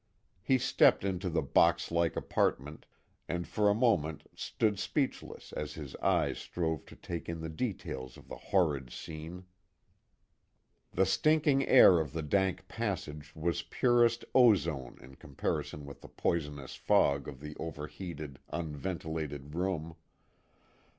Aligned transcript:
He 0.41 0.57
stepped 0.57 1.05
into 1.05 1.29
the 1.29 1.43
box 1.43 1.91
like 1.91 2.15
apartment, 2.15 2.87
and 3.29 3.47
for 3.47 3.69
a 3.69 3.75
moment 3.75 4.23
stood 4.33 4.79
speechless 4.79 5.53
as 5.53 5.75
his 5.75 5.95
eyes 5.97 6.39
strove 6.39 6.87
to 6.87 6.95
take 6.95 7.29
in 7.29 7.39
the 7.41 7.49
details 7.51 8.17
of 8.17 8.27
the 8.27 8.35
horrid 8.49 8.89
scene. 8.91 9.45
The 10.91 11.05
stinking 11.05 11.67
air 11.67 11.99
of 11.99 12.13
the 12.13 12.23
dank 12.23 12.67
passage 12.67 13.35
was 13.35 13.61
purest 13.61 14.25
ozone 14.33 14.97
in 15.01 15.17
comparison 15.17 15.85
with 15.85 16.01
the 16.01 16.09
poisonous 16.09 16.73
fog 16.73 17.27
of 17.27 17.39
the 17.39 17.55
overheated, 17.57 18.39
unventilated 18.49 19.53
room. 19.53 19.95